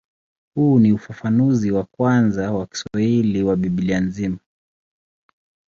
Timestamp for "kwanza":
1.83-2.51